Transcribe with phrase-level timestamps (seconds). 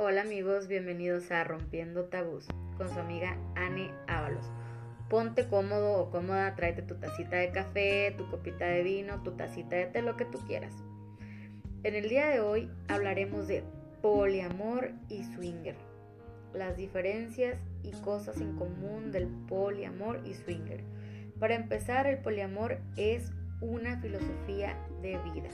[0.00, 4.48] Hola amigos, bienvenidos a Rompiendo Tabús con su amiga Annie Ábalos.
[5.10, 9.74] Ponte cómodo o cómoda, tráete tu tacita de café, tu copita de vino, tu tacita
[9.74, 10.72] de té, lo que tú quieras.
[11.82, 13.64] En el día de hoy hablaremos de
[14.00, 15.74] poliamor y swinger,
[16.54, 20.84] las diferencias y cosas en común del poliamor y swinger.
[21.40, 25.48] Para empezar, el poliamor es una filosofía de vida.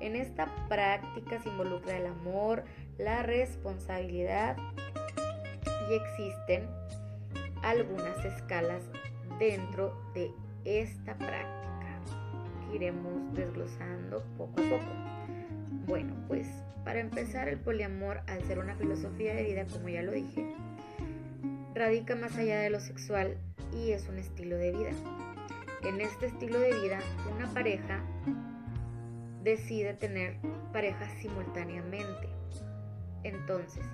[0.00, 2.64] En esta práctica se involucra el amor,
[2.98, 4.56] la responsabilidad
[5.88, 6.68] y existen
[7.62, 8.82] algunas escalas
[9.38, 10.30] dentro de
[10.64, 12.00] esta práctica
[12.68, 15.08] que iremos desglosando poco a poco.
[15.86, 16.48] Bueno, pues
[16.84, 20.44] para empezar el poliamor al ser una filosofía de vida, como ya lo dije,
[21.74, 23.36] radica más allá de lo sexual
[23.72, 24.90] y es un estilo de vida.
[25.84, 26.98] En este estilo de vida,
[27.34, 28.02] una pareja
[29.44, 30.36] decide tener
[30.72, 32.37] parejas simultáneamente.
[33.24, 33.84] Entonces,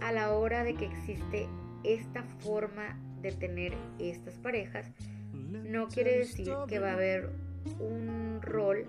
[0.00, 1.48] a la hora de que existe
[1.84, 4.90] esta forma de tener estas parejas,
[5.32, 7.30] no quiere decir que va a haber
[7.78, 8.86] un rol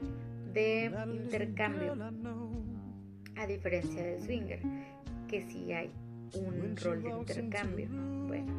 [0.53, 1.95] de intercambio,
[3.36, 4.61] a diferencia del swinger,
[5.27, 5.91] que sí hay
[6.36, 7.88] un rol de intercambio.
[8.27, 8.53] Bueno,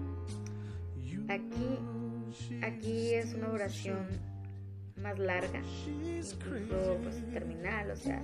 [1.29, 1.79] aquí,
[2.63, 4.07] aquí es una oración
[4.97, 8.23] más larga, incluso pues, terminal, o sea,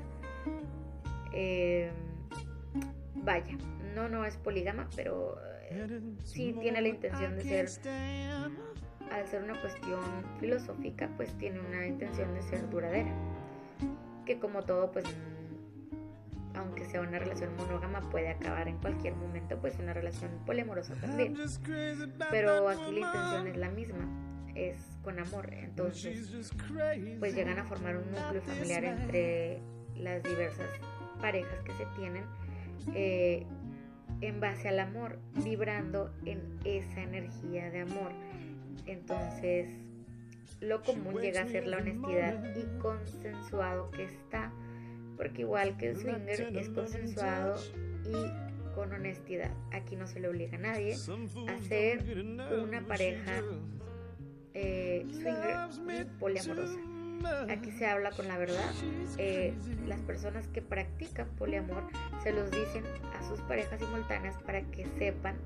[1.32, 1.90] eh,
[3.24, 3.56] vaya,
[3.94, 5.38] no, no es polígama, pero
[5.70, 7.68] eh, sí tiene la intención de ser,
[9.12, 10.00] al ser una cuestión
[10.40, 13.12] filosófica, pues tiene una intención de ser duradera,
[14.24, 15.04] que como todo, pues
[16.54, 21.36] aunque sea una relación monógama, puede acabar en cualquier momento, pues una relación poliamorosa también.
[22.30, 24.04] Pero aquí la intención es la misma,
[24.54, 25.52] es con amor.
[25.52, 26.32] Entonces,
[27.18, 29.60] pues llegan a formar un núcleo familiar entre
[29.96, 30.68] las diversas
[31.20, 32.24] parejas que se tienen
[32.94, 33.46] eh,
[34.20, 38.12] en base al amor, vibrando en esa energía de amor.
[38.86, 39.68] Entonces,
[40.60, 44.52] lo común llega a ser la honestidad y consensuado que está,
[45.16, 47.56] porque igual que el swinger es consensuado
[48.04, 49.52] y con honestidad.
[49.72, 52.24] Aquí no se le obliga a nadie a ser
[52.62, 53.42] una pareja
[54.54, 56.78] eh, swinger poliamorosa.
[57.48, 58.70] Aquí se habla con la verdad.
[59.16, 59.54] Eh,
[59.86, 61.88] las personas que practican poliamor
[62.22, 62.84] se los dicen
[63.18, 65.36] a sus parejas simultáneas para que sepan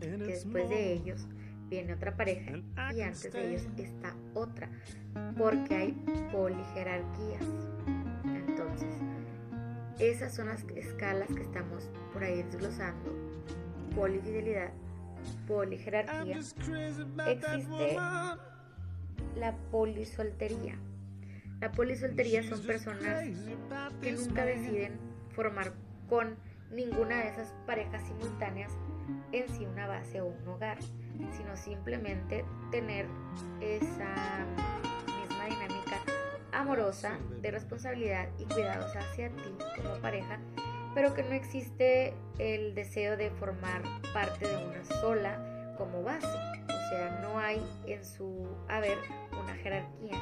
[0.00, 1.26] que después de ellos
[1.68, 2.52] viene otra pareja
[2.94, 4.68] y antes de ellos está otra,
[5.36, 5.92] porque hay
[6.32, 7.42] polijerarquías.
[8.24, 8.94] Entonces,
[9.98, 13.12] esas son las escalas que estamos por ahí desglosando.
[13.94, 14.70] Polifidelidad,
[15.46, 16.38] polijerarquía.
[16.38, 17.96] Existe
[19.36, 20.76] la polisoltería.
[21.60, 23.24] La polisoltería son personas
[24.02, 24.98] que nunca deciden
[25.30, 25.72] formar
[26.08, 26.36] con
[26.70, 28.72] ninguna de esas parejas simultáneas
[29.32, 30.78] en sí una base o un hogar,
[31.36, 33.06] sino simplemente tener
[33.60, 34.44] esa
[35.06, 36.02] misma dinámica
[36.52, 40.38] amorosa de responsabilidad y cuidados hacia ti como pareja,
[40.94, 43.82] pero que no existe el deseo de formar
[44.12, 46.38] parte de una sola como base.
[46.90, 48.98] Sea, no hay en su haber
[49.32, 50.16] una jerarquía,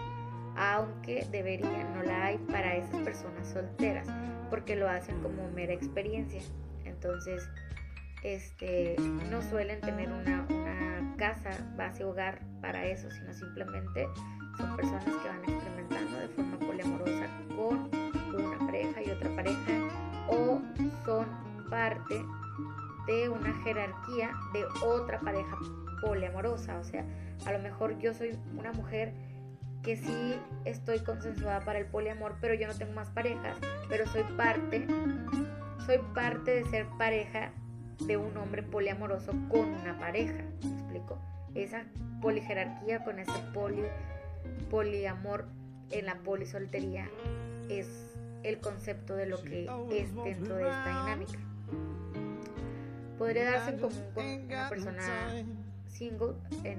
[0.56, 4.08] aunque debería, no la hay para esas personas solteras,
[4.50, 6.40] porque lo hacen como mera experiencia.
[6.84, 7.48] Entonces,
[8.22, 8.96] este,
[9.30, 14.08] no suelen tener una, una casa, base, hogar para eso, sino simplemente
[14.56, 17.90] son personas que van experimentando de forma poliamorosa con
[18.34, 19.72] una pareja y otra pareja
[20.28, 20.62] o
[21.04, 21.26] son
[21.68, 22.24] parte
[23.06, 25.58] de una jerarquía de otra pareja
[26.04, 26.78] poliamorosa.
[26.78, 27.04] O sea,
[27.46, 29.12] a lo mejor yo soy una mujer
[29.82, 30.34] que sí
[30.64, 33.56] estoy consensuada para el poliamor, pero yo no tengo más parejas,
[33.88, 34.86] pero soy parte,
[35.84, 37.52] soy parte de ser pareja
[38.06, 40.42] de un hombre poliamoroso con una pareja.
[40.62, 41.18] ¿Me explico?
[41.54, 41.84] Esa
[42.22, 43.82] polijerarquía con ese poli,
[44.70, 45.46] poliamor
[45.90, 47.08] en la polisoltería
[47.68, 51.38] es el concepto de lo que es dentro de esta dinámica.
[53.18, 55.00] Podría darse como con una persona
[55.94, 56.78] single en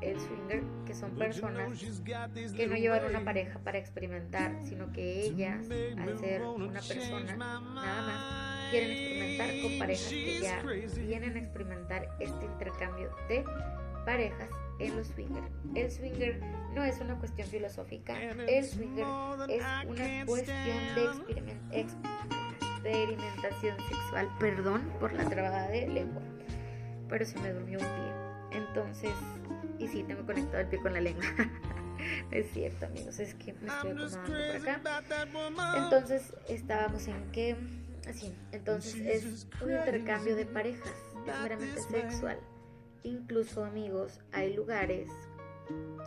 [0.00, 1.78] el swinger, que son personas
[2.56, 5.66] que no llevan una pareja para experimentar, sino que ellas,
[5.98, 10.62] al ser una persona nada más, quieren experimentar con parejas que ya
[11.02, 13.44] vienen a experimentar este intercambio de
[14.04, 15.50] parejas en los swingers.
[15.74, 16.40] El swinger
[16.74, 19.06] no es una cuestión filosófica, el swinger
[19.48, 21.80] es una cuestión de
[22.82, 24.28] experimentación sexual.
[24.38, 26.22] Perdón por la trabada de lengua,
[27.08, 28.23] pero se me durmió un pie.
[28.54, 29.14] Entonces,
[29.78, 31.24] y sí, tengo conectado el pie con la lengua.
[32.30, 35.02] es cierto, amigos, es que me estoy acomodando por acá.
[35.76, 37.56] Entonces, estábamos en que
[38.08, 40.92] Así, entonces es un intercambio de parejas,
[41.26, 42.38] es meramente sexual.
[43.02, 45.08] Incluso amigos, hay lugares,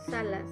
[0.08, 0.46] salas,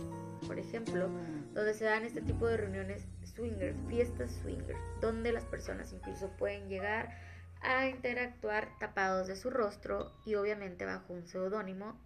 [0.47, 1.09] por ejemplo,
[1.55, 6.69] donde se dan este tipo de reuniones swingers, fiestas swingers, donde las personas incluso pueden
[6.69, 7.17] llegar
[7.62, 11.99] a interactuar tapados de su rostro y obviamente bajo un seudónimo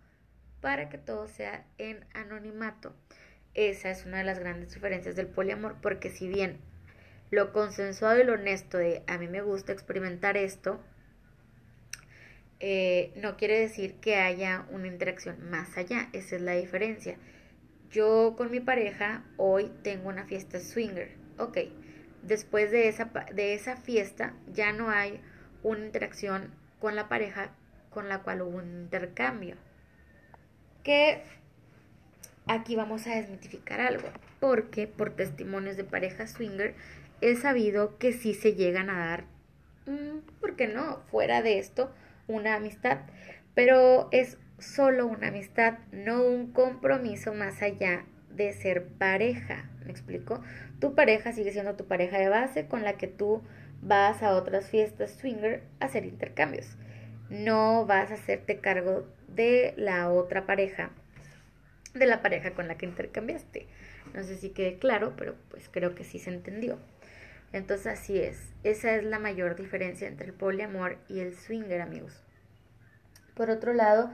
[0.60, 2.94] para que todo sea en anonimato.
[3.54, 6.58] Esa es una de las grandes diferencias del poliamor porque si bien
[7.30, 10.80] lo consensuado y lo honesto de a mí me gusta experimentar esto,
[12.58, 17.16] eh, no quiere decir que haya una interacción más allá, esa es la diferencia.
[17.90, 21.58] Yo con mi pareja hoy tengo una fiesta swinger, ok,
[22.22, 25.20] después de esa, de esa fiesta ya no hay
[25.62, 27.50] una interacción con la pareja
[27.90, 29.56] con la cual hubo un intercambio.
[30.82, 31.22] Que
[32.46, 34.08] aquí vamos a desmitificar algo,
[34.38, 36.74] porque por testimonios de pareja swinger
[37.20, 39.24] he sabido que sí se llegan a dar,
[39.86, 41.00] mm, ¿por qué no?
[41.10, 41.92] Fuera de esto,
[42.26, 43.00] una amistad,
[43.54, 49.68] pero es solo una amistad, no un compromiso más allá de ser pareja.
[49.84, 50.42] ¿Me explico?
[50.78, 53.42] Tu pareja sigue siendo tu pareja de base con la que tú
[53.82, 56.76] vas a otras fiestas swinger a hacer intercambios.
[57.28, 60.90] No vas a hacerte cargo de la otra pareja,
[61.94, 63.66] de la pareja con la que intercambiaste.
[64.14, 66.78] No sé si quede claro, pero pues creo que sí se entendió.
[67.52, 68.52] Entonces así es.
[68.62, 72.22] Esa es la mayor diferencia entre el poliamor y el swinger, amigos.
[73.34, 74.10] Por otro lado,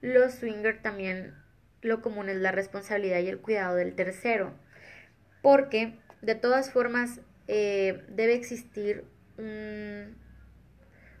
[0.00, 1.34] los swinger también
[1.80, 4.52] lo común es la responsabilidad y el cuidado del tercero.
[5.42, 9.04] Porque de todas formas eh, debe existir
[9.38, 10.16] un,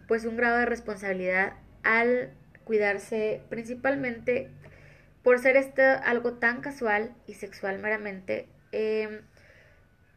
[0.06, 2.32] pues un grado de responsabilidad al
[2.64, 4.50] cuidarse principalmente
[5.22, 8.46] por ser esto algo tan casual y sexual meramente.
[8.72, 9.22] Em,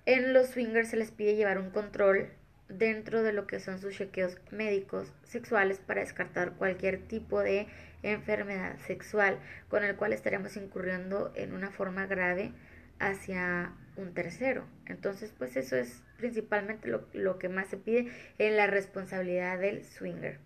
[0.06, 2.30] en los swingers se les pide llevar un control
[2.68, 7.68] dentro de lo que son sus chequeos médicos sexuales para descartar cualquier tipo de
[8.04, 12.54] enfermedad sexual con el cual estaríamos incurriendo en una forma grave
[13.00, 14.66] hacia un tercero.
[14.86, 19.84] Entonces, pues eso es principalmente lo, lo, que más se pide en la responsabilidad del
[19.84, 20.40] swinger.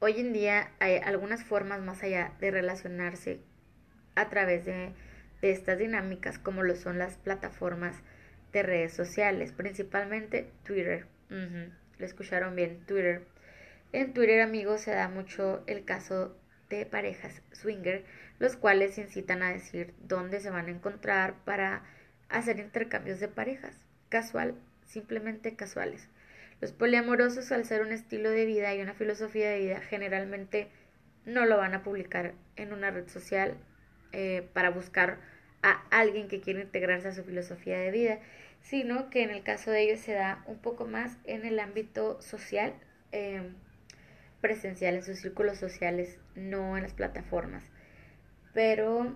[0.00, 3.40] Hoy en día hay algunas formas más allá de relacionarse
[4.14, 4.92] a través de,
[5.40, 7.96] de estas dinámicas, como lo son las plataformas
[8.52, 11.06] de redes sociales, principalmente Twitter.
[11.30, 13.22] Lo escucharon bien, Twitter.
[13.92, 16.36] En Twitter, amigos, se da mucho el caso
[16.68, 18.04] de parejas swinger,
[18.38, 21.82] los cuales incitan a decir dónde se van a encontrar para
[22.28, 23.74] hacer intercambios de parejas,
[24.08, 24.54] casual,
[24.86, 26.08] simplemente casuales.
[26.60, 30.68] Los poliamorosos, al ser un estilo de vida y una filosofía de vida, generalmente
[31.24, 33.56] no lo van a publicar en una red social
[34.12, 35.18] eh, para buscar
[35.62, 38.18] a alguien que quiere integrarse a su filosofía de vida,
[38.60, 42.20] sino que en el caso de ellos se da un poco más en el ámbito
[42.22, 42.74] social,
[43.12, 43.50] eh,
[44.40, 47.64] presencial, en sus círculos sociales, no en las plataformas.
[48.54, 49.14] Pero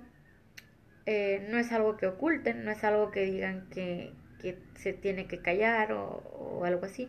[1.06, 4.12] eh, no es algo que oculten, no es algo que digan que,
[4.75, 7.08] se tiene que callar o, algo así,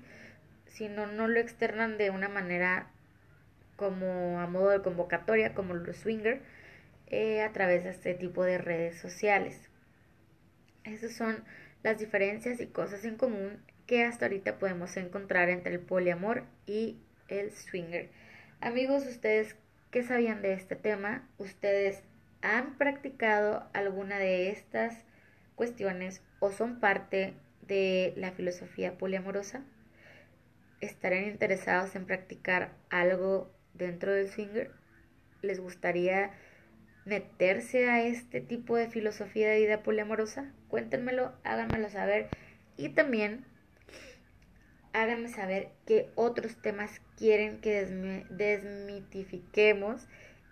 [0.68, 2.92] sino no lo externan de una manera
[3.76, 6.42] como a modo de convocatoria, como los swinger,
[7.08, 9.70] eh, a través de este tipo de redes sociales.
[10.84, 11.44] Esas son
[11.82, 16.98] las diferencias y cosas en común que hasta ahorita podemos encontrar entre el poliamor y
[17.28, 18.10] el swinger.
[18.62, 19.56] Amigos, ustedes
[19.92, 21.28] qué sabían de este tema?
[21.38, 22.04] ¿Ustedes
[22.44, 24.94] han practicado alguna de estas
[25.56, 29.64] cuestiones o son parte de la filosofía poliamorosa?
[30.82, 34.72] ¿Estarán interesados en practicar algo dentro del swinger?
[35.42, 36.32] ¿Les gustaría
[37.06, 40.52] meterse a este tipo de filosofía de vida poliamorosa?
[40.68, 42.28] Cuéntenmelo, háganmelo saber
[42.76, 43.46] y también
[44.92, 47.86] háganme saber qué otros temas quieren que
[48.30, 50.08] desmitifiquemos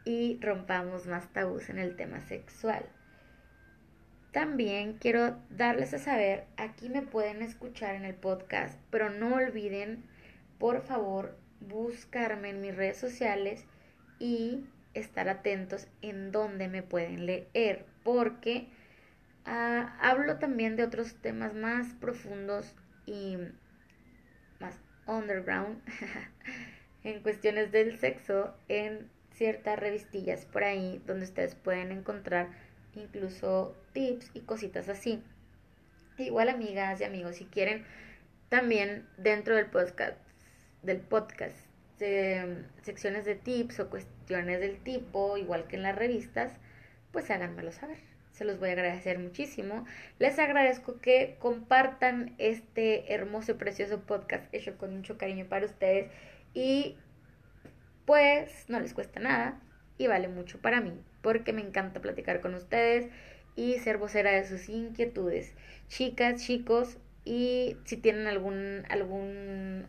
[0.05, 2.85] y rompamos más tabús en el tema sexual.
[4.31, 10.03] También quiero darles a saber, aquí me pueden escuchar en el podcast, pero no olviden,
[10.57, 13.65] por favor, buscarme en mis redes sociales
[14.19, 18.67] y estar atentos en dónde me pueden leer, porque
[19.45, 22.73] ah, hablo también de otros temas más profundos
[23.05, 23.37] y
[24.59, 25.81] más underground
[27.03, 29.09] en cuestiones del sexo en
[29.41, 32.49] ciertas revistillas por ahí donde ustedes pueden encontrar
[32.93, 35.23] incluso tips y cositas así.
[36.19, 37.83] Igual amigas y amigos, si quieren
[38.49, 40.15] también dentro del podcast,
[40.83, 41.55] del podcast,
[41.97, 46.53] secciones de tips o cuestiones del tipo, igual que en las revistas,
[47.11, 47.97] pues háganmelo saber.
[48.33, 49.85] se los voy a agradecer muchísimo.
[50.19, 56.11] Les agradezco que compartan este hermoso y precioso podcast hecho con mucho cariño para ustedes
[56.53, 56.95] y
[58.05, 59.59] pues no les cuesta nada
[59.97, 63.09] y vale mucho para mí porque me encanta platicar con ustedes
[63.55, 65.53] y ser vocera de sus inquietudes.
[65.87, 69.87] Chicas, chicos, y si tienen algún algún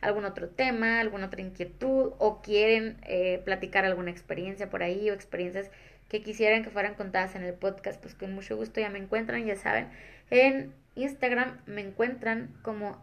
[0.00, 5.14] algún otro tema, alguna otra inquietud o quieren eh, platicar alguna experiencia por ahí o
[5.14, 5.70] experiencias
[6.08, 9.44] que quisieran que fueran contadas en el podcast, pues con mucho gusto ya me encuentran,
[9.46, 9.88] ya saben.
[10.30, 13.02] En Instagram me encuentran como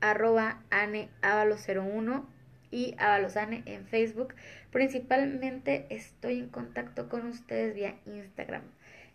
[0.00, 2.24] arroba aneavalo01
[2.72, 4.34] y avalosane en Facebook.
[4.72, 8.62] Principalmente estoy en contacto con ustedes vía Instagram.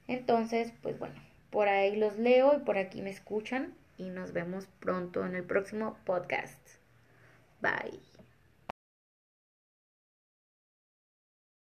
[0.08, 1.16] Entonces, pues bueno,
[1.50, 5.44] por ahí los leo y por aquí me escuchan y nos vemos pronto en el
[5.44, 6.60] próximo podcast.
[7.62, 8.17] Bye.